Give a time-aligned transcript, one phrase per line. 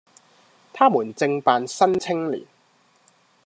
[0.73, 2.39] 他們正辦《新青年》，